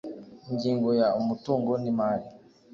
[0.49, 2.27] Ingingo ya Umutungo n imari